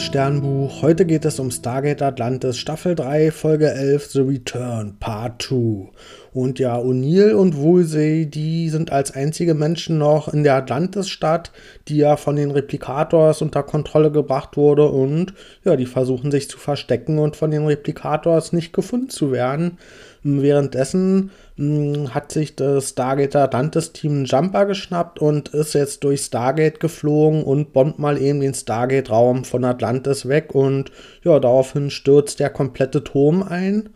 liebes 0.00 0.06
Sternbuch. 0.06 0.82
Heute 0.82 1.04
geht 1.04 1.24
es 1.24 1.38
um 1.38 1.50
Stargate 1.50 2.02
Atlantis 2.02 2.56
Staffel 2.56 2.94
3, 2.94 3.30
Folge 3.30 3.70
11, 3.70 4.06
The 4.06 4.20
Return, 4.20 4.96
Part 4.98 5.42
2. 5.42 5.90
Und 6.32 6.58
ja, 6.58 6.78
O'Neill 6.78 7.32
und 7.32 7.56
Woolsey, 7.56 8.26
die 8.26 8.70
sind 8.70 8.92
als 8.92 9.10
einzige 9.10 9.54
Menschen 9.54 9.98
noch 9.98 10.32
in 10.32 10.42
der 10.42 10.54
Atlantis-Stadt, 10.54 11.50
die 11.88 11.96
ja 11.98 12.16
von 12.16 12.36
den 12.36 12.50
Replikators 12.50 13.42
unter 13.42 13.62
Kontrolle 13.62 14.10
gebracht 14.10 14.56
wurde. 14.56 14.88
Und 14.88 15.34
ja, 15.64 15.76
die 15.76 15.86
versuchen 15.86 16.30
sich 16.30 16.48
zu 16.48 16.58
verstecken 16.58 17.18
und 17.18 17.36
von 17.36 17.50
den 17.50 17.66
Replikators 17.66 18.52
nicht 18.52 18.72
gefunden 18.72 19.10
zu 19.10 19.32
werden. 19.32 19.78
Währenddessen 20.22 21.30
hm, 21.56 22.12
hat 22.14 22.32
sich 22.32 22.54
das 22.56 22.90
Stargate 22.90 23.36
Atlantis-Team 23.36 24.12
einen 24.12 24.24
Jumper 24.26 24.66
geschnappt 24.66 25.18
und 25.18 25.48
ist 25.50 25.74
jetzt 25.74 26.04
durch 26.04 26.20
Stargate 26.20 26.78
geflogen 26.78 27.42
und 27.42 27.72
bombt 27.72 27.98
mal 27.98 28.20
eben 28.20 28.40
den 28.40 28.54
Stargate-Raum 28.54 29.44
von 29.44 29.64
Atlantis 29.64 30.28
weg. 30.28 30.54
Und 30.54 30.92
ja, 31.24 31.38
daraufhin 31.40 31.90
stürzt 31.90 32.40
der 32.40 32.50
komplette 32.50 33.02
Turm 33.02 33.42
ein. 33.42 33.90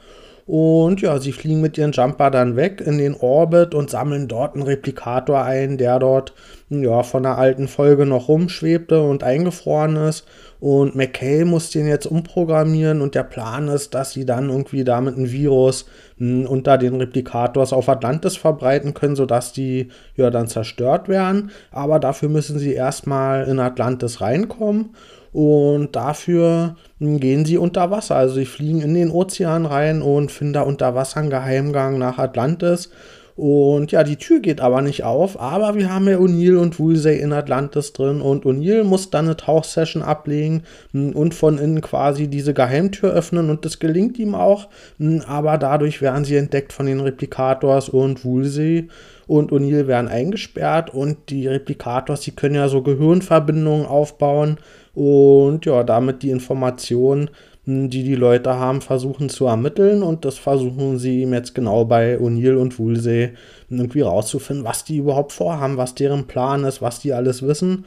Und 0.47 1.01
ja, 1.01 1.19
sie 1.21 1.33
fliegen 1.33 1.63
mit 1.63 1.79
ihren 1.79 1.93
Jumper 1.93 2.31
dann 2.31 2.55
weg 2.55 2.83
in 2.85 2.99
den 2.99 3.15
Orbit 3.15 3.75
und 3.75 3.89
sammeln 3.89 4.29
dort 4.29 4.55
einen 4.55 4.65
Replikator 4.65 5.43
ein, 5.43 5.79
der 5.79 5.99
dort 5.99 6.35
ja, 6.69 7.03
von 7.03 7.23
der 7.23 7.39
alten 7.39 7.67
Folge 7.67 8.05
noch 8.05 8.29
rumschwebte 8.29 9.01
und 9.03 9.23
eingefroren 9.23 9.97
ist. 9.97 10.27
Und 10.61 10.95
McKay 10.95 11.45
muss 11.45 11.71
den 11.71 11.87
jetzt 11.87 12.07
umprogrammieren 12.07 13.01
und 13.01 13.15
der 13.15 13.23
Plan 13.23 13.69
ist, 13.69 13.95
dass 13.95 14.13
sie 14.13 14.27
dann 14.27 14.51
irgendwie 14.51 14.85
damit 14.85 15.17
ein 15.17 15.31
Virus 15.31 15.87
mh, 16.19 16.45
hm, 16.45 16.47
unter 16.47 16.79
den 16.79 16.97
Replikators 16.97 17.73
auf 17.73 17.89
Atlantis 17.89 18.37
verbreiten 18.37 18.93
können, 18.93 19.17
sodass 19.17 19.53
die 19.53 19.89
ja 20.17 20.31
dann 20.31 20.49
zerstört 20.49 21.09
werden. 21.09 21.51
Aber 21.71 21.99
dafür 21.99 22.29
müssen 22.29 22.59
sie 22.59 22.75
erstmal 22.75 23.47
in 23.47 23.61
Atlantis 23.61 24.21
reinkommen. 24.21 24.91
Und 25.35 25.97
dafür 25.97 26.77
gehen 27.01 27.45
sie 27.45 27.59
unter 27.59 27.91
Wasser. 27.91 28.15
Also 28.15 28.37
sie 28.37 28.47
fliegen 28.47 28.81
in 28.81 28.95
den 28.95 29.11
Ozean 29.11 29.67
rein 29.67 30.01
und 30.01 30.31
finden 30.31 30.53
da 30.53 30.63
unter 30.63 30.95
Wasser 30.95 31.19
einen 31.19 31.31
Geheimgang 31.31 31.99
nach 31.99 32.19
Atlantis. 32.19 32.91
Und 33.35 33.91
ja, 33.91 34.05
die 34.05 34.15
Tür 34.15 34.39
geht 34.39 34.61
aber 34.61 34.81
nicht 34.81 35.03
auf, 35.03 35.41
aber 35.41 35.75
wir 35.75 35.93
haben 35.93 36.07
ja 36.07 36.19
O'Neill 36.19 36.57
und 36.57 36.79
Woolsey 36.79 37.19
in 37.19 37.33
Atlantis 37.33 37.93
drin. 37.93 38.21
Und 38.21 38.45
O'Neill 38.45 38.85
muss 38.85 39.11
dann 39.11 39.25
eine 39.25 39.37
Tauchsession 39.37 40.05
ablegen 40.05 40.63
hm, 40.93 41.11
und 41.17 41.35
von 41.35 41.59
innen 41.59 41.81
quasi 41.81 42.29
diese 42.29 42.55
Geheimtür 42.55 43.13
öffnen. 43.13 43.51
Und 43.51 43.65
das 43.65 43.81
gelingt 43.81 44.21
ihm 44.21 44.37
auch, 44.37 44.69
hm, 44.99 45.23
aber 45.27 45.59
dadurch 45.59 46.01
werden 46.01 46.25
sie 46.25 46.37
entdeckt 46.37 46.73
von 46.73 46.87
den 46.87 47.01
Replikators 47.01 47.89
und 47.89 48.25
Woolsey. 48.25 48.87
Und 49.27 49.51
O'Neill 49.51 49.89
werden 49.89 50.07
eingesperrt. 50.07 50.95
Und 50.95 51.29
die 51.31 51.49
Replikators, 51.49 52.21
die 52.21 52.37
können 52.37 52.55
ja 52.55 52.69
so 52.69 52.83
Gehirnverbindungen 52.83 53.87
aufbauen 53.87 54.59
und 54.95 55.67
ja, 55.67 55.83
damit 55.83 56.23
die 56.23 56.31
Informationen, 56.31 57.31
hm, 57.65 57.91
die 57.91 58.05
die 58.05 58.15
Leute 58.15 58.55
haben, 58.55 58.81
versuchen 58.81 59.29
zu 59.29 59.47
ermitteln 59.47 60.03
und 60.03 60.25
das 60.25 60.39
versuchen 60.39 60.99
sie 60.99 61.23
ihm 61.23 61.33
jetzt 61.33 61.55
genau 61.55 61.85
bei 61.85 62.19
O'Neill 62.19 62.57
und 62.57 62.79
Woolsey 62.79 63.31
irgendwie 63.71 64.03
rauszufinden, 64.03 64.65
was 64.65 64.85
die 64.85 64.99
überhaupt 64.99 65.33
vorhaben, 65.33 65.77
was 65.77 65.95
deren 65.95 66.27
Plan 66.27 66.65
ist, 66.65 66.83
was 66.83 67.01
die 67.01 67.13
alles 67.13 67.43
wissen. 67.43 67.85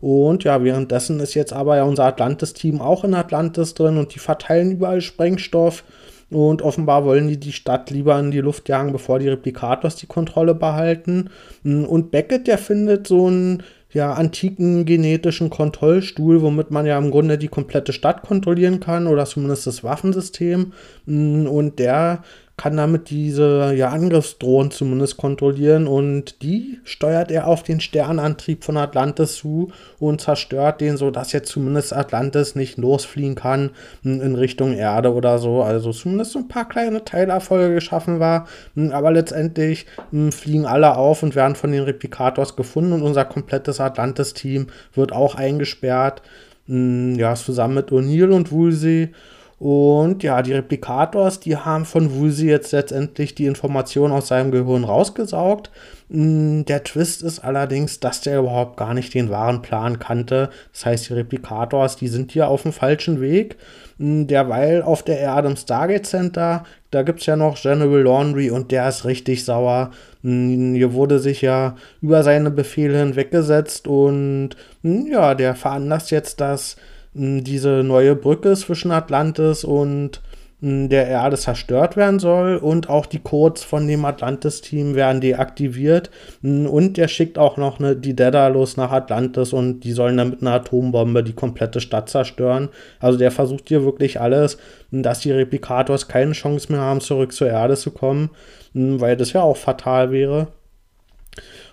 Und 0.00 0.44
ja, 0.44 0.64
währenddessen 0.64 1.20
ist 1.20 1.34
jetzt 1.34 1.52
aber 1.52 1.76
ja 1.76 1.84
unser 1.84 2.04
Atlantis-Team 2.04 2.80
auch 2.80 3.04
in 3.04 3.14
Atlantis 3.14 3.74
drin 3.74 3.98
und 3.98 4.14
die 4.14 4.18
verteilen 4.18 4.72
überall 4.72 5.00
Sprengstoff. 5.00 5.84
Und 6.30 6.62
offenbar 6.62 7.04
wollen 7.04 7.26
die 7.26 7.40
die 7.40 7.52
Stadt 7.52 7.90
lieber 7.90 8.18
in 8.18 8.30
die 8.30 8.40
Luft 8.40 8.68
jagen, 8.68 8.92
bevor 8.92 9.18
die 9.18 9.28
Replikators 9.28 9.96
die 9.96 10.06
Kontrolle 10.06 10.54
behalten. 10.54 11.30
Hm, 11.64 11.84
und 11.84 12.10
Beckett, 12.10 12.46
der 12.46 12.58
findet 12.58 13.06
so 13.06 13.28
ein 13.28 13.62
ja, 13.92 14.12
antiken 14.12 14.84
genetischen 14.84 15.50
Kontrollstuhl, 15.50 16.42
womit 16.42 16.70
man 16.70 16.86
ja 16.86 16.96
im 16.98 17.10
Grunde 17.10 17.38
die 17.38 17.48
komplette 17.48 17.92
Stadt 17.92 18.22
kontrollieren 18.22 18.80
kann 18.80 19.06
oder 19.06 19.26
zumindest 19.26 19.66
das 19.66 19.82
Waffensystem. 19.82 20.72
Mm, 21.06 21.46
und 21.46 21.78
der 21.78 22.22
kann 22.60 22.76
damit 22.76 23.08
diese 23.08 23.72
ja, 23.74 23.88
Angriffsdrohnen 23.88 24.70
zumindest 24.70 25.16
kontrollieren 25.16 25.86
und 25.86 26.42
die 26.42 26.78
steuert 26.84 27.30
er 27.30 27.46
auf 27.46 27.62
den 27.62 27.80
Sternantrieb 27.80 28.64
von 28.64 28.76
Atlantis 28.76 29.36
zu 29.36 29.72
und 29.98 30.20
zerstört 30.20 30.82
den, 30.82 30.98
sodass 30.98 31.32
jetzt 31.32 31.50
zumindest 31.50 31.94
Atlantis 31.96 32.56
nicht 32.56 32.76
losfliegen 32.76 33.34
kann 33.34 33.70
in 34.04 34.34
Richtung 34.34 34.74
Erde 34.74 35.14
oder 35.14 35.38
so. 35.38 35.62
Also 35.62 35.90
zumindest 35.90 36.32
so 36.32 36.40
ein 36.40 36.48
paar 36.48 36.68
kleine 36.68 37.02
Teilerfolge 37.02 37.72
geschaffen 37.72 38.20
war, 38.20 38.46
aber 38.90 39.10
letztendlich 39.10 39.86
fliegen 40.30 40.66
alle 40.66 40.98
auf 40.98 41.22
und 41.22 41.34
werden 41.34 41.56
von 41.56 41.72
den 41.72 41.84
Replikators 41.84 42.56
gefunden 42.56 42.92
und 42.92 43.00
unser 43.00 43.24
komplettes 43.24 43.80
Atlantis-Team 43.80 44.66
wird 44.92 45.12
auch 45.12 45.34
eingesperrt. 45.34 46.20
Ja, 46.66 47.34
zusammen 47.36 47.74
mit 47.76 47.90
O'Neill 47.90 48.32
und 48.32 48.52
Woolsey. 48.52 49.14
Und 49.60 50.22
ja, 50.22 50.40
die 50.40 50.54
Replikators, 50.54 51.38
die 51.38 51.54
haben 51.54 51.84
von 51.84 52.18
Woolsey 52.18 52.48
jetzt 52.48 52.72
letztendlich 52.72 53.34
die 53.34 53.44
Information 53.44 54.10
aus 54.10 54.28
seinem 54.28 54.52
Gehirn 54.52 54.84
rausgesaugt. 54.84 55.70
Mm, 56.08 56.62
der 56.62 56.82
Twist 56.82 57.22
ist 57.22 57.40
allerdings, 57.40 58.00
dass 58.00 58.22
der 58.22 58.38
überhaupt 58.38 58.78
gar 58.78 58.94
nicht 58.94 59.12
den 59.12 59.28
wahren 59.28 59.60
Plan 59.60 59.98
kannte. 59.98 60.48
Das 60.72 60.86
heißt, 60.86 61.10
die 61.10 61.12
Replikators, 61.12 61.96
die 61.96 62.08
sind 62.08 62.32
hier 62.32 62.48
auf 62.48 62.62
dem 62.62 62.72
falschen 62.72 63.20
Weg. 63.20 63.58
Mm, 63.98 64.26
derweil 64.26 64.80
auf 64.80 65.02
der 65.02 65.18
Erde 65.18 65.48
im 65.48 65.56
Stargate 65.56 66.06
Center, 66.06 66.64
da 66.90 67.02
gibt 67.02 67.20
es 67.20 67.26
ja 67.26 67.36
noch 67.36 67.60
General 67.60 68.00
Laundry 68.00 68.50
und 68.50 68.70
der 68.72 68.88
ist 68.88 69.04
richtig 69.04 69.44
sauer. 69.44 69.90
Mm, 70.22 70.72
hier 70.72 70.94
wurde 70.94 71.18
sich 71.18 71.42
ja 71.42 71.76
über 72.00 72.22
seine 72.22 72.50
Befehle 72.50 72.98
hinweggesetzt 72.98 73.86
und 73.86 74.56
ja, 74.82 75.34
der 75.34 75.54
veranlasst 75.54 76.10
jetzt, 76.12 76.40
dass 76.40 76.76
diese 77.12 77.82
neue 77.82 78.14
Brücke 78.14 78.54
zwischen 78.54 78.92
Atlantis 78.92 79.64
und 79.64 80.22
der 80.62 81.06
Erde 81.06 81.38
zerstört 81.38 81.96
werden 81.96 82.18
soll 82.18 82.56
und 82.56 82.90
auch 82.90 83.06
die 83.06 83.20
Codes 83.20 83.64
von 83.64 83.88
dem 83.88 84.04
Atlantis-Team 84.04 84.94
werden 84.94 85.22
deaktiviert 85.22 86.10
und 86.42 86.98
der 86.98 87.08
schickt 87.08 87.38
auch 87.38 87.56
noch 87.56 87.78
eine, 87.78 87.96
die 87.96 88.14
Daedalus 88.14 88.76
nach 88.76 88.92
Atlantis 88.92 89.54
und 89.54 89.80
die 89.80 89.92
sollen 89.92 90.18
dann 90.18 90.28
mit 90.28 90.42
einer 90.42 90.52
Atombombe 90.52 91.24
die 91.24 91.32
komplette 91.32 91.80
Stadt 91.80 92.10
zerstören. 92.10 92.68
Also 92.98 93.18
der 93.18 93.30
versucht 93.30 93.68
hier 93.68 93.84
wirklich 93.84 94.20
alles, 94.20 94.58
dass 94.90 95.20
die 95.20 95.32
Replikators 95.32 96.08
keine 96.08 96.32
Chance 96.32 96.70
mehr 96.70 96.82
haben, 96.82 97.00
zurück 97.00 97.32
zur 97.32 97.48
Erde 97.48 97.76
zu 97.76 97.90
kommen, 97.90 98.28
weil 98.74 99.16
das 99.16 99.32
ja 99.32 99.40
auch 99.40 99.56
fatal 99.56 100.12
wäre. 100.12 100.48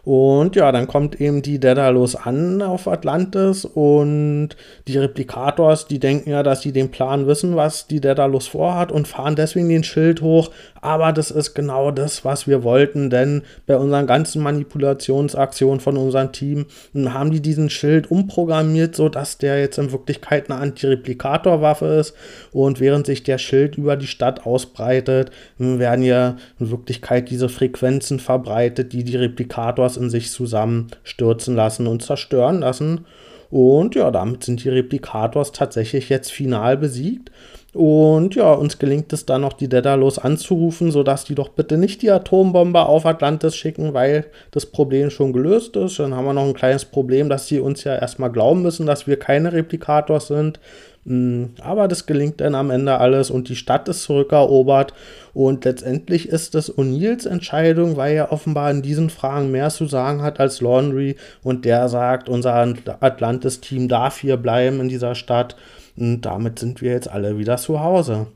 Und 0.08 0.56
ja, 0.56 0.72
dann 0.72 0.88
kommt 0.88 1.20
eben 1.20 1.42
die 1.42 1.60
Daedalus 1.60 2.16
an 2.16 2.62
auf 2.62 2.88
Atlantis 2.88 3.66
und 3.66 4.52
die 4.88 4.98
Replikators, 4.98 5.86
die 5.86 6.00
denken 6.00 6.30
ja, 6.30 6.44
dass 6.44 6.62
sie 6.62 6.72
den 6.72 6.92
Plan 6.92 7.28
wissen, 7.28 7.58
was 7.58 7.88
die 7.88 8.00
Daedalus 8.00 8.48
vorhat 8.48 8.90
und 8.90 9.06
fahren 9.06 9.36
deswegen 9.36 9.68
den 9.68 9.84
Schild 9.84 10.22
hoch. 10.22 10.50
Aber 10.80 11.12
das 11.12 11.30
ist 11.30 11.56
genau 11.56 11.92
das, 11.92 12.24
was 12.24 12.48
wir 12.48 12.64
wollten, 12.64 13.10
denn 13.10 13.42
bei 13.66 13.76
unseren 13.76 14.08
ganzen 14.08 14.42
Manipulationsaktionen 14.44 15.82
von 15.82 15.98
unserem 15.98 16.32
Team 16.32 16.68
haben 16.96 17.32
die 17.32 17.42
diesen 17.42 17.70
Schild 17.70 18.10
umprogrammiert, 18.10 18.96
sodass 18.96 19.38
der 19.38 19.60
jetzt 19.60 19.78
in 19.78 19.92
Wirklichkeit 19.92 20.50
eine 20.50 20.62
Antireplikatorwaffe 20.62 21.86
ist. 21.86 22.14
Und 22.54 22.80
während 22.80 23.08
sich 23.08 23.24
der 23.24 23.40
Schild 23.40 23.78
über 23.78 23.98
die 23.98 24.08
Stadt 24.08 24.46
ausbreitet, 24.46 25.32
werden 25.58 26.06
ja 26.06 26.38
in 26.62 26.72
Wirklichkeit 26.72 27.30
diese 27.30 27.50
Frequenzen 27.50 28.22
verbreitet, 28.22 28.94
die 28.94 29.04
die 29.04 29.18
Replikators 29.18 29.97
in 29.98 30.10
sich 30.10 30.32
zusammenstürzen 30.32 31.56
lassen 31.56 31.88
und 31.88 32.02
zerstören 32.02 32.62
lassen. 32.62 33.06
Und 33.50 33.96
ja, 33.96 34.12
damit 34.12 34.44
sind 34.44 34.64
die 34.64 34.70
Replikators 34.70 35.52
tatsächlich 35.52 36.10
jetzt 36.10 36.32
final 36.32 36.78
besiegt. 36.78 37.32
Und 37.74 38.34
ja, 38.34 38.54
uns 38.54 38.80
gelingt 38.80 39.14
es 39.14 39.26
dann 39.26 39.42
noch, 39.42 39.54
die 39.54 39.70
Daedalus 39.70 40.18
anzurufen, 40.18 40.90
sodass 40.90 41.26
die 41.26 41.36
doch 41.36 41.50
bitte 41.50 41.78
nicht 41.78 42.02
die 42.02 42.10
Atombombe 42.10 42.86
auf 42.86 43.06
Atlantis 43.06 43.56
schicken, 43.56 43.94
weil 43.94 44.26
das 44.52 44.66
Problem 44.66 45.12
schon 45.12 45.32
gelöst 45.32 45.76
ist. 45.76 46.00
Dann 46.00 46.16
haben 46.16 46.26
wir 46.26 46.34
noch 46.34 46.46
ein 46.46 46.56
kleines 46.56 46.86
Problem, 46.86 47.30
dass 47.30 47.48
sie 47.48 47.60
uns 47.60 47.84
ja 47.84 47.96
erstmal 47.96 48.32
glauben 48.32 48.64
müssen, 48.64 48.88
dass 48.88 49.06
wir 49.06 49.20
keine 49.20 49.54
Replikators 49.54 50.28
sind. 50.28 50.60
Hm, 51.08 51.52
aber 51.62 51.88
das 51.88 52.06
gelingt 52.06 52.42
dann 52.42 52.54
am 52.54 52.70
Ende 52.70 52.98
alles 52.98 53.32
und 53.32 53.48
die 53.48 53.56
Stadt 53.56 53.88
ist 53.88 54.04
zurückerobert. 54.04 54.94
Und 55.34 55.64
letztendlich 55.64 56.28
ist 56.28 56.54
es 56.54 56.78
O'Neills 56.78 57.26
Entscheidung, 57.26 57.96
weil 57.96 58.16
er 58.16 58.34
offenbar 58.34 58.70
in 58.72 58.82
diesen 58.82 59.10
Fragen 59.10 59.50
mehr 59.52 59.70
zu 59.70 59.86
sagen 59.86 60.22
hat 60.22 60.40
als 60.42 60.60
Laundry. 60.60 61.16
Und 61.44 61.64
der 61.64 61.88
sagt, 61.88 62.28
unser 62.28 62.74
Atlantis-Team 63.00 63.88
darf 63.88 64.20
hier 64.20 64.36
bleiben 64.36 64.82
in 64.82 64.90
dieser 64.90 65.16
Stadt. 65.16 65.56
Und 65.96 66.22
damit 66.22 66.60
sind 66.60 66.82
wir 66.82 66.92
jetzt 66.92 67.10
alle 67.10 67.38
wieder 67.38 67.56
zu 67.58 67.80
Hause. 67.80 68.28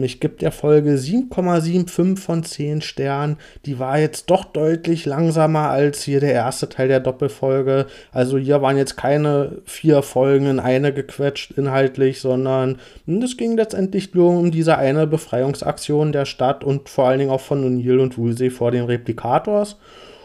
Ich 0.00 0.20
gebe 0.20 0.36
der 0.36 0.52
Folge 0.52 0.94
7,75 0.94 2.18
von 2.18 2.44
10 2.44 2.80
Sternen. 2.80 3.36
Die 3.66 3.78
war 3.78 3.98
jetzt 3.98 4.30
doch 4.30 4.44
deutlich 4.44 5.04
langsamer 5.04 5.68
als 5.68 6.02
hier 6.02 6.20
der 6.20 6.32
erste 6.32 6.68
Teil 6.68 6.88
der 6.88 7.00
Doppelfolge. 7.00 7.86
Also 8.12 8.38
hier 8.38 8.62
waren 8.62 8.76
jetzt 8.76 8.96
keine 8.96 9.58
vier 9.64 10.02
Folgen 10.02 10.46
in 10.46 10.60
eine 10.60 10.92
gequetscht 10.92 11.52
inhaltlich, 11.52 12.20
sondern 12.20 12.78
es 13.06 13.36
ging 13.36 13.56
letztendlich 13.56 14.14
nur 14.14 14.30
um 14.30 14.50
diese 14.50 14.78
eine 14.78 15.06
Befreiungsaktion 15.06 16.12
der 16.12 16.24
Stadt 16.24 16.64
und 16.64 16.88
vor 16.88 17.08
allen 17.08 17.18
Dingen 17.18 17.30
auch 17.30 17.40
von 17.40 17.64
O'Neill 17.64 17.98
und 17.98 18.16
Woolsey 18.16 18.50
vor 18.50 18.70
den 18.70 18.84
Replikators. 18.84 19.76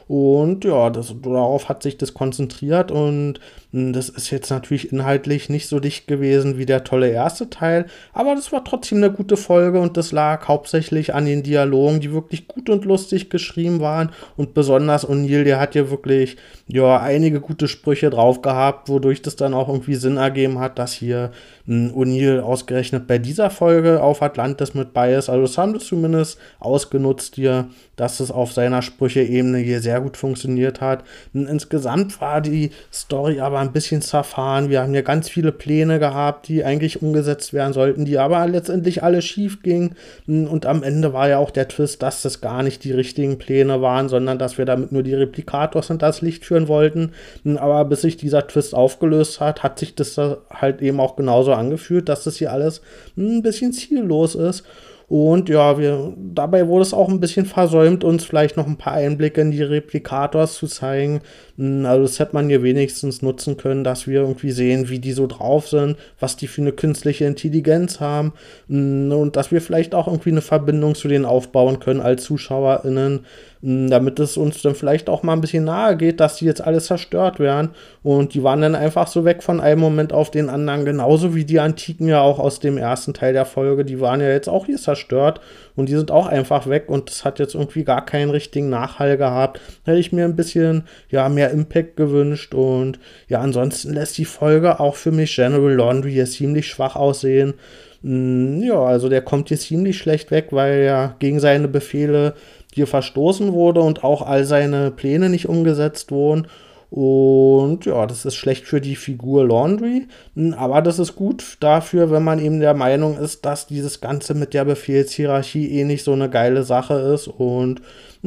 Und 0.07 0.63
ja, 0.63 0.89
das, 0.89 1.13
darauf 1.21 1.67
hat 1.67 1.83
sich 1.83 1.97
das 1.97 2.13
konzentriert 2.13 2.91
und 2.91 3.41
Hm, 3.66 3.66
das 3.93 4.09
ist 4.09 4.31
jetzt 4.31 4.49
natürlich 4.49 4.91
inhaltlich 4.91 5.49
nicht 5.49 5.67
so 5.67 5.79
dicht 5.79 6.07
gewesen 6.07 6.57
wie 6.57 6.65
der 6.65 6.83
tolle 6.83 7.09
erste 7.09 7.49
Teil, 7.49 7.85
aber 8.13 8.35
das 8.35 8.51
war 8.51 8.63
trotzdem 8.63 8.99
eine 8.99 9.11
gute 9.11 9.37
Folge 9.37 9.79
und 9.79 9.97
das 9.97 10.11
lag 10.11 10.47
hauptsächlich 10.47 11.13
an 11.13 11.25
den 11.25 11.43
Dialogen, 11.43 11.99
die 11.99 12.13
wirklich 12.13 12.47
gut 12.47 12.69
und 12.69 12.85
lustig 12.85 13.29
geschrieben 13.29 13.79
waren 13.79 14.11
und 14.35 14.53
besonders 14.53 15.07
O'Neill, 15.07 15.43
der 15.43 15.59
hat 15.59 15.75
ja 15.75 15.89
wirklich 15.89 16.37
ja 16.67 16.99
einige 16.99 17.39
gute 17.39 17.67
Sprüche 17.67 18.09
drauf 18.09 18.41
gehabt, 18.41 18.89
wodurch 18.89 19.21
das 19.21 19.35
dann 19.35 19.53
auch 19.53 19.69
irgendwie 19.69 19.95
Sinn 19.95 20.17
ergeben 20.17 20.59
hat, 20.59 20.79
dass 20.79 20.93
hier 20.93 21.31
hm, 21.65 21.91
O'Neill 21.93 22.39
ausgerechnet 22.39 23.07
bei 23.07 23.17
dieser 23.17 23.49
Folge 23.49 24.01
auf 24.01 24.21
Atlantis 24.21 24.73
mit 24.73 24.93
bei 24.93 25.13
ist. 25.13 25.29
Also 25.29 25.41
das 25.43 25.57
haben 25.57 25.73
das 25.73 25.85
zumindest 25.85 26.39
ausgenutzt 26.59 27.35
hier, 27.35 27.67
dass 27.95 28.19
es 28.19 28.31
auf 28.31 28.53
seiner 28.53 28.81
Sprüche-Ebene 28.81 29.57
hier 29.59 29.81
sehr 29.81 30.01
gut 30.01 30.17
funktioniert 30.17 30.81
hat. 30.81 31.03
Hm, 31.33 31.47
insgesamt 31.47 32.19
war 32.21 32.41
die 32.41 32.71
Story 32.91 33.39
aber 33.39 33.59
ein 33.67 33.73
bisschen 33.73 34.01
zerfahren. 34.01 34.69
Wir 34.69 34.81
haben 34.81 34.95
ja 34.95 35.01
ganz 35.01 35.29
viele 35.29 35.51
Pläne 35.51 35.99
gehabt, 35.99 36.47
die 36.47 36.63
eigentlich 36.63 37.01
umgesetzt 37.01 37.53
werden 37.53 37.73
sollten, 37.73 38.05
die 38.05 38.17
aber 38.17 38.45
letztendlich 38.47 39.03
alle 39.03 39.21
schief 39.21 39.61
gingen. 39.61 39.95
Und 40.25 40.65
am 40.65 40.83
Ende 40.83 41.13
war 41.13 41.29
ja 41.29 41.37
auch 41.37 41.51
der 41.51 41.67
Twist, 41.67 42.01
dass 42.01 42.21
das 42.21 42.41
gar 42.41 42.63
nicht 42.63 42.83
die 42.83 42.91
richtigen 42.91 43.37
Pläne 43.37 43.81
waren, 43.81 44.09
sondern 44.09 44.39
dass 44.39 44.57
wir 44.57 44.65
damit 44.65 44.91
nur 44.91 45.03
die 45.03 45.13
Replikators 45.13 45.89
und 45.89 46.01
das 46.01 46.21
Licht 46.21 46.45
führen 46.45 46.67
wollten. 46.67 47.11
Aber 47.57 47.85
bis 47.85 48.01
sich 48.01 48.17
dieser 48.17 48.47
Twist 48.47 48.73
aufgelöst 48.73 49.39
hat, 49.39 49.63
hat 49.63 49.79
sich 49.79 49.95
das 49.95 50.17
halt 50.17 50.81
eben 50.81 50.99
auch 50.99 51.15
genauso 51.15 51.53
angefühlt, 51.53 52.09
dass 52.09 52.23
das 52.23 52.37
hier 52.37 52.51
alles 52.51 52.81
ein 53.17 53.41
bisschen 53.41 53.73
ziellos 53.73 54.35
ist. 54.35 54.63
Und 55.09 55.47
ja, 55.47 55.77
wir, 55.79 56.13
dabei 56.17 56.67
wurde 56.67 56.81
es 56.81 56.93
auch 56.93 57.07
ein 57.07 57.21
bisschen 57.21 57.45
versäumt, 57.45 58.03
uns 58.03 58.25
vielleicht 58.25 58.57
noch 58.57 58.67
ein 58.67 58.75
paar 58.75 58.91
Einblicke 58.91 59.39
in 59.39 59.51
die 59.51 59.63
Replikators 59.63 60.55
zu 60.55 60.67
zeigen. 60.67 61.21
Hm, 61.57 61.85
also 61.85 62.01
das 62.01 62.19
hätte 62.19 62.33
man 62.33 62.49
hier 62.49 62.61
wenigstens 62.61 63.21
nutzen 63.21 63.55
können, 63.55 63.85
dass 63.85 64.05
wir 64.05 64.19
irgendwie 64.19 64.51
sehen, 64.51 64.89
wie 64.89 64.99
die 64.99 65.13
so 65.13 65.25
drauf 65.25 65.69
sind, 65.69 65.95
was 66.19 66.35
die 66.35 66.47
für 66.47 66.61
eine 66.61 66.73
künstliche 66.73 67.23
Intelligenz 67.23 68.01
haben 68.01 68.33
hm, 68.67 69.13
und 69.13 69.37
dass 69.37 69.49
wir 69.49 69.61
vielleicht 69.61 69.95
auch 69.95 70.07
irgendwie 70.07 70.31
eine 70.31 70.41
Verbindung 70.41 70.93
zu 70.93 71.07
denen 71.07 71.25
aufbauen 71.25 71.79
können 71.79 72.01
als 72.01 72.25
ZuschauerInnen, 72.25 73.25
damit 73.61 74.19
es 74.19 74.37
uns 74.37 74.61
dann 74.61 74.75
vielleicht 74.75 75.09
auch 75.09 75.23
mal 75.23 75.33
ein 75.33 75.41
bisschen 75.41 75.63
nahe 75.63 75.97
geht, 75.97 76.19
dass 76.19 76.37
die 76.37 76.45
jetzt 76.45 76.61
alles 76.61 76.85
zerstört 76.85 77.39
werden. 77.39 77.69
Und 78.03 78.33
die 78.33 78.43
waren 78.43 78.61
dann 78.61 78.75
einfach 78.75 79.07
so 79.07 79.25
weg 79.25 79.41
von 79.41 79.59
einem 79.59 79.81
Moment 79.81 80.13
auf 80.13 80.31
den 80.31 80.49
anderen, 80.49 80.85
genauso 80.85 81.33
wie 81.35 81.45
die 81.45 81.59
Antiken 81.59 82.07
ja 82.07 82.21
auch 82.21 82.39
aus 82.39 82.59
dem 82.59 82.77
ersten 82.77 83.13
Teil 83.13 83.33
der 83.33 83.45
Folge, 83.45 83.83
die 83.83 83.99
waren 83.99 84.21
ja 84.21 84.29
jetzt 84.29 84.47
auch 84.47 84.65
hier 84.67 84.77
zerstört 84.77 85.41
und 85.75 85.89
die 85.89 85.95
sind 85.95 86.11
auch 86.11 86.27
einfach 86.27 86.67
weg 86.67 86.85
und 86.87 87.09
das 87.09 87.25
hat 87.25 87.39
jetzt 87.39 87.55
irgendwie 87.55 87.83
gar 87.83 88.05
keinen 88.05 88.29
richtigen 88.29 88.69
Nachhall 88.69 89.17
gehabt. 89.17 89.59
Hätte 89.85 89.99
ich 89.99 90.11
mir 90.11 90.25
ein 90.25 90.35
bisschen 90.35 90.83
ja, 91.09 91.27
mehr 91.29 91.51
Impact 91.51 91.97
gewünscht 91.97 92.53
und 92.53 92.99
ja, 93.27 93.41
ansonsten 93.41 93.93
lässt 93.93 94.17
die 94.17 94.25
Folge 94.25 94.79
auch 94.79 94.95
für 94.95 95.11
mich 95.11 95.35
General 95.35 95.73
Laundry 95.73 96.11
hier 96.11 96.25
ziemlich 96.25 96.67
schwach 96.67 96.95
aussehen. 96.95 97.55
Mm, 98.01 98.61
ja, 98.61 98.79
also 98.79 99.09
der 99.09 99.21
kommt 99.21 99.49
hier 99.49 99.57
ziemlich 99.57 99.97
schlecht 99.97 100.31
weg, 100.31 100.47
weil 100.51 100.81
er 100.81 101.15
gegen 101.19 101.39
seine 101.39 101.67
Befehle 101.67 102.35
hier 102.77 102.87
verstoßen 102.87 103.53
wurde 103.53 103.81
und 103.81 104.03
auch 104.03 104.21
all 104.21 104.45
seine 104.45 104.91
Pläne 104.91 105.29
nicht 105.29 105.49
umgesetzt 105.49 106.11
wurden. 106.11 106.47
Und 106.89 107.85
ja, 107.85 108.05
das 108.05 108.23
ist 108.23 108.35
schlecht 108.35 108.65
für 108.65 108.79
die 108.79 108.95
Figur 108.95 109.45
Laundry, 109.45 110.07
hm, 110.35 110.53
aber 110.53 110.81
das 110.81 110.99
ist 110.99 111.15
gut 111.15 111.57
dafür, 111.59 112.11
wenn 112.11 112.23
man 112.23 112.39
eben 112.39 112.61
der 112.61 112.73
Meinung 112.73 113.17
ist, 113.17 113.45
dass 113.45 113.67
dieses 113.67 113.99
Ganze 113.99 114.35
mit 114.35 114.53
der 114.53 114.63
Befehlshierarchie 114.63 115.69
eh 115.69 115.83
nicht 115.83 116.05
so 116.05 116.13
eine 116.13 116.29
geile 116.29 116.63
Sache 116.63 116.93
ist 116.93 117.27
und 117.27 117.81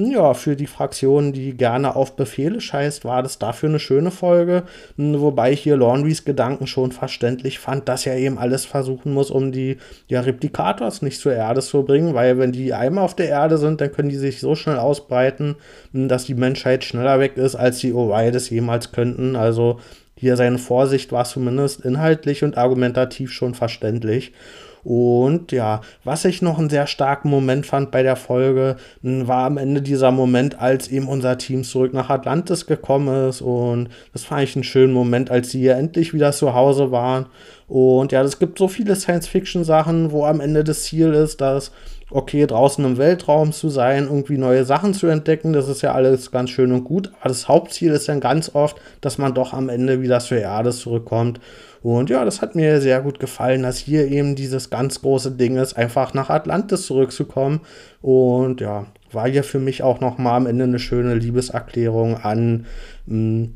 ja, 0.09 0.35
für 0.35 0.57
die 0.57 0.67
Fraktion, 0.67 1.33
die 1.33 1.55
gerne 1.55 1.95
auf 1.95 2.17
Befehle 2.17 2.61
scheißt, 2.61 3.05
war 3.05 3.23
das 3.23 3.39
dafür 3.39 3.69
eine 3.69 3.79
schöne 3.79 4.11
Folge. 4.11 4.63
Wobei 4.97 5.53
ich 5.53 5.61
hier 5.61 5.77
Laundrys 5.77 6.25
Gedanken 6.25 6.67
schon 6.67 6.93
verständlich 6.93 7.59
fand, 7.59 7.89
dass 7.89 8.07
er 8.07 8.17
eben 8.17 8.39
alles 8.39 8.65
versuchen 8.65 9.13
muss, 9.13 9.31
um 9.31 9.53
die 9.53 9.77
ja, 10.09 10.21
Replikators 10.21 11.03
nicht 11.03 11.21
zur 11.21 11.35
Erde 11.35 11.61
zu 11.61 11.83
bringen, 11.83 12.15
weil 12.15 12.39
wenn 12.39 12.53
die 12.53 12.73
einmal 12.73 13.05
auf 13.05 13.15
der 13.15 13.29
Erde 13.29 13.59
sind, 13.59 13.81
dann 13.81 13.93
können 13.93 14.09
die 14.09 14.17
sich 14.17 14.41
so 14.41 14.55
schnell 14.55 14.79
ausbreiten, 14.79 15.57
dass 15.93 16.25
die 16.25 16.35
Menschheit 16.35 16.85
schneller 16.85 17.21
weg 17.21 17.37
ist, 17.37 17.55
als 17.55 17.79
die 17.81 17.93
OY 17.93 18.31
das 18.31 18.49
jemals 18.49 18.93
könnten. 18.93 19.37
Also 19.37 19.81
hier 20.17 20.37
seine 20.37 20.59
Vorsicht 20.59 21.13
war 21.13 21.25
zumindest 21.25 21.81
inhaltlich 21.85 22.45
und 22.45 22.57
argumentativ 22.57 23.33
schon 23.33 23.55
verständlich. 23.55 24.33
Und 24.83 25.53
ja, 25.53 25.81
was 26.05 26.25
ich 26.25 26.43
noch 26.43 26.59
einen 26.59 26.71
sehr 26.71 26.87
starken 26.87 27.29
Moment 27.31 27.67
fand 27.67 27.91
bei 27.91 28.03
der 28.03 28.17
Folge, 28.17 28.77
war 29.03 29.45
am 29.45 29.59
Ende 29.59 29.83
dieser 29.83 30.11
Moment, 30.11 30.61
als 30.61 30.89
eben 30.89 31.09
unser 31.09 31.39
Team 31.39 31.65
zurück 31.65 31.93
nach 31.93 32.11
Atlantis 32.11 32.67
gekommen 32.67 33.29
ist. 33.29 33.43
Und 33.43 33.89
das 34.13 34.25
fand 34.25 34.43
ich 34.43 34.57
einen 34.57 34.65
schönen 34.65 34.93
Moment, 34.93 35.31
als 35.31 35.51
sie 35.51 35.61
hier 35.61 35.77
endlich 35.77 36.15
wieder 36.15 36.33
zu 36.33 36.55
Hause 36.55 36.91
waren. 36.91 37.27
Und 37.69 38.13
ja, 38.13 38.23
es 38.23 38.39
gibt 38.39 38.59
so 38.59 38.69
viele 38.69 38.97
Science-Fiction-Sachen, 38.97 40.11
wo 40.11 40.25
am 40.25 40.41
Ende 40.41 40.65
das 40.65 40.85
Ziel 40.85 41.13
ist, 41.13 41.41
dass 41.41 41.71
okay, 42.11 42.47
draußen 42.47 42.85
im 42.85 42.99
Weltraum 42.99 43.53
zu 43.53 43.69
sein, 43.69 44.05
irgendwie 44.05 44.39
neue 44.39 44.65
Sachen 44.65 44.95
zu 44.95 45.07
entdecken, 45.07 45.53
das 45.53 45.69
ist 45.69 45.83
ja 45.83 45.93
alles 45.93 46.31
ganz 46.31 46.51
schön 46.51 46.73
und 46.73 46.85
gut. 46.85 47.13
Aber 47.21 47.29
das 47.29 47.49
Hauptziel 47.49 47.93
ist 47.93 48.09
dann 48.09 48.21
ganz 48.21 48.55
oft, 48.55 48.77
dass 49.01 49.19
man 49.19 49.35
doch 49.35 49.53
am 49.53 49.69
Ende 49.69 50.03
wieder 50.03 50.21
zur 50.21 50.39
Erde 50.39 50.71
zurückkommt. 50.71 51.41
Und 51.83 52.11
ja, 52.11 52.25
das 52.25 52.43
hat 52.43 52.55
mir 52.55 52.81
sehr 52.81 53.01
gut 53.01 53.21
gefallen, 53.21 53.63
dass 53.63 53.79
hier 53.79 54.07
eben 54.09 54.37
dieses 54.37 54.69
ganz 54.69 55.01
große 55.01 55.33
Ding 55.33 55.57
ist, 55.57 55.77
einfach 55.77 56.13
nach 56.13 56.29
Atlantis 56.29 56.87
zurückzukommen. 56.87 57.61
Und 58.03 58.61
ja, 58.61 58.87
war 59.13 59.29
hier 59.29 59.45
für 59.45 59.59
mich 59.59 59.83
auch 59.83 60.01
noch 60.01 60.19
mal 60.19 60.37
am 60.37 60.47
Ende 60.47 60.65
eine 60.65 60.79
schöne 60.79 61.15
Liebeserklärung 61.15 62.17
an 62.17 62.67
mh, 63.07 63.15
hm, 63.15 63.55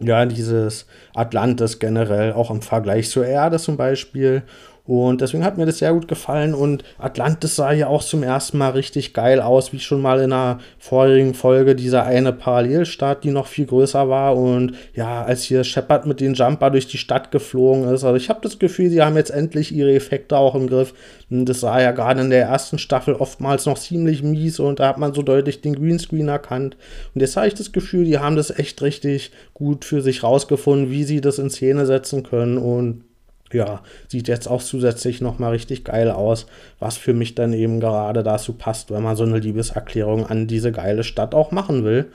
ja, 0.00 0.26
dieses 0.26 0.86
Atlantis 1.14 1.78
generell, 1.78 2.32
auch 2.32 2.50
im 2.50 2.62
Vergleich 2.62 3.10
zur 3.10 3.26
Erde 3.26 3.58
zum 3.58 3.76
Beispiel. 3.76 4.42
Und 4.88 5.20
deswegen 5.20 5.44
hat 5.44 5.58
mir 5.58 5.66
das 5.66 5.80
sehr 5.80 5.92
gut 5.92 6.08
gefallen. 6.08 6.54
Und 6.54 6.82
Atlantis 6.96 7.56
sah 7.56 7.72
ja 7.72 7.88
auch 7.88 8.02
zum 8.02 8.22
ersten 8.22 8.56
Mal 8.56 8.70
richtig 8.70 9.12
geil 9.12 9.38
aus, 9.38 9.74
wie 9.74 9.80
schon 9.80 10.00
mal 10.00 10.18
in 10.18 10.32
einer 10.32 10.60
vorherigen 10.78 11.34
Folge, 11.34 11.76
dieser 11.76 12.04
eine 12.04 12.32
Parallelstadt, 12.32 13.22
die 13.22 13.30
noch 13.30 13.48
viel 13.48 13.66
größer 13.66 14.08
war. 14.08 14.34
Und 14.38 14.72
ja, 14.94 15.22
als 15.22 15.42
hier 15.42 15.62
Shepard 15.62 16.06
mit 16.06 16.20
den 16.20 16.32
Jumper 16.32 16.70
durch 16.70 16.86
die 16.86 16.96
Stadt 16.96 17.30
geflogen 17.30 17.84
ist. 17.84 18.02
Also 18.02 18.16
ich 18.16 18.30
habe 18.30 18.40
das 18.42 18.58
Gefühl, 18.58 18.88
sie 18.88 19.02
haben 19.02 19.16
jetzt 19.16 19.28
endlich 19.28 19.72
ihre 19.72 19.94
Effekte 19.94 20.38
auch 20.38 20.54
im 20.54 20.68
Griff. 20.68 20.94
Und 21.28 21.44
das 21.44 21.60
sah 21.60 21.82
ja 21.82 21.92
gerade 21.92 22.22
in 22.22 22.30
der 22.30 22.46
ersten 22.46 22.78
Staffel 22.78 23.12
oftmals 23.12 23.66
noch 23.66 23.76
ziemlich 23.76 24.22
mies 24.22 24.58
und 24.58 24.80
da 24.80 24.88
hat 24.88 24.96
man 24.96 25.12
so 25.12 25.20
deutlich 25.20 25.60
den 25.60 25.74
Greenscreen 25.74 26.28
erkannt. 26.28 26.78
Und 27.14 27.20
jetzt 27.20 27.36
habe 27.36 27.46
ich 27.46 27.52
das 27.52 27.72
Gefühl, 27.72 28.06
die 28.06 28.18
haben 28.18 28.36
das 28.36 28.58
echt 28.58 28.80
richtig 28.80 29.32
gut 29.52 29.84
für 29.84 30.00
sich 30.00 30.22
rausgefunden, 30.22 30.90
wie 30.90 31.04
sie 31.04 31.20
das 31.20 31.38
in 31.38 31.50
Szene 31.50 31.84
setzen 31.84 32.22
können. 32.22 32.56
Und 32.56 33.04
ja, 33.52 33.82
sieht 34.08 34.28
jetzt 34.28 34.48
auch 34.48 34.62
zusätzlich 34.62 35.20
nochmal 35.20 35.52
richtig 35.52 35.84
geil 35.84 36.10
aus, 36.10 36.46
was 36.78 36.96
für 36.96 37.14
mich 37.14 37.34
dann 37.34 37.52
eben 37.52 37.80
gerade 37.80 38.22
dazu 38.22 38.52
passt, 38.52 38.90
wenn 38.90 39.02
man 39.02 39.16
so 39.16 39.24
eine 39.24 39.38
Liebeserklärung 39.38 40.26
an 40.26 40.46
diese 40.46 40.72
geile 40.72 41.04
Stadt 41.04 41.34
auch 41.34 41.50
machen 41.50 41.84
will. 41.84 42.06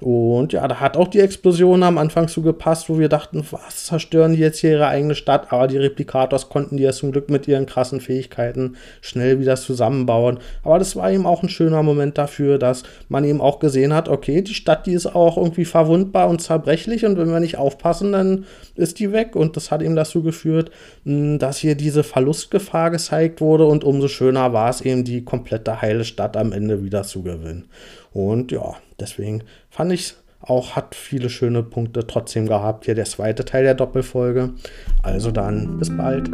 Und 0.00 0.52
ja, 0.52 0.66
da 0.66 0.80
hat 0.80 0.96
auch 0.96 1.08
die 1.08 1.20
Explosion 1.20 1.82
am 1.84 1.98
Anfang 1.98 2.26
so 2.28 2.42
gepasst, 2.42 2.88
wo 2.88 2.98
wir 2.98 3.08
dachten, 3.08 3.44
was 3.50 3.86
zerstören 3.86 4.32
die 4.34 4.40
jetzt 4.40 4.58
hier 4.58 4.72
ihre 4.72 4.88
eigene 4.88 5.14
Stadt? 5.14 5.52
Aber 5.52 5.68
die 5.68 5.78
Replikators 5.78 6.48
konnten 6.48 6.76
die 6.76 6.82
ja 6.82 6.92
zum 6.92 7.12
Glück 7.12 7.30
mit 7.30 7.46
ihren 7.46 7.66
krassen 7.66 8.00
Fähigkeiten 8.00 8.76
schnell 9.00 9.38
wieder 9.38 9.56
zusammenbauen. 9.56 10.38
Aber 10.64 10.78
das 10.78 10.96
war 10.96 11.12
eben 11.12 11.26
auch 11.26 11.42
ein 11.42 11.48
schöner 11.48 11.82
Moment 11.82 12.18
dafür, 12.18 12.58
dass 12.58 12.82
man 13.08 13.24
eben 13.24 13.40
auch 13.40 13.60
gesehen 13.60 13.94
hat, 13.94 14.08
okay, 14.08 14.42
die 14.42 14.54
Stadt, 14.54 14.86
die 14.86 14.94
ist 14.94 15.06
auch 15.06 15.36
irgendwie 15.36 15.64
verwundbar 15.64 16.28
und 16.28 16.42
zerbrechlich 16.42 17.06
und 17.06 17.16
wenn 17.16 17.30
wir 17.30 17.40
nicht 17.40 17.58
aufpassen, 17.58 18.12
dann 18.12 18.44
ist 18.74 18.98
die 18.98 19.12
weg. 19.12 19.36
Und 19.36 19.56
das 19.56 19.70
hat 19.70 19.80
eben 19.80 19.96
dazu 19.96 20.22
geführt, 20.22 20.72
hm, 21.04 21.38
dass 21.38 21.58
hier 21.58 21.76
diese 21.76 22.02
Verlustgefahr 22.02 22.90
gezeigt 22.90 23.40
wurde 23.40 23.66
und 23.66 23.84
umso 23.84 24.08
schöner 24.08 24.52
war 24.52 24.70
es 24.70 24.80
eben, 24.80 25.04
die 25.04 25.24
komplette 25.24 25.80
heile 25.80 26.04
Stadt 26.04 26.36
am 26.36 26.52
Ende 26.52 26.82
wieder 26.82 27.04
zu 27.04 27.22
gewinnen. 27.22 27.68
Und 28.14 28.52
ja, 28.52 28.76
deswegen 28.98 29.42
fand 29.68 29.92
ich 29.92 30.00
es 30.00 30.22
auch, 30.40 30.76
hat 30.76 30.94
viele 30.94 31.28
schöne 31.28 31.62
Punkte 31.62 32.06
trotzdem 32.06 32.46
gehabt. 32.46 32.86
Hier 32.86 32.94
der 32.94 33.06
zweite 33.06 33.44
Teil 33.44 33.64
der 33.64 33.74
Doppelfolge. 33.74 34.54
Also 35.02 35.30
dann, 35.30 35.78
bis 35.78 35.94
bald. 35.94 36.30